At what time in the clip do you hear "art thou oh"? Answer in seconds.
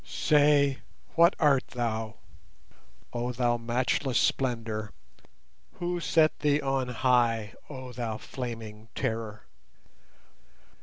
1.39-3.31